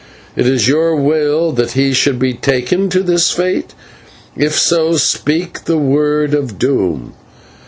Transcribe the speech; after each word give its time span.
Is 0.35 0.47
it 0.63 0.67
your 0.67 0.95
will 0.95 1.51
that 1.51 1.73
he 1.73 1.93
should 1.93 2.17
be 2.17 2.33
taken 2.33 2.89
to 2.89 3.03
his 3.03 3.29
fate? 3.29 3.75
If 4.35 4.57
so, 4.57 4.93
speak 4.97 5.65
the 5.65 5.77
word 5.77 6.33
of 6.33 6.57
doom." 6.57 7.13